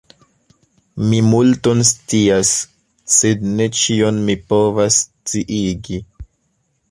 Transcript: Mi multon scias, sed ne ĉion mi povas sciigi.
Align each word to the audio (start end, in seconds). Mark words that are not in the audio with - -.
Mi 1.09 1.17
multon 1.25 1.83
scias, 1.89 2.53
sed 3.17 3.45
ne 3.59 3.69
ĉion 3.81 4.17
mi 4.31 4.37
povas 4.53 4.99
sciigi. 5.03 6.01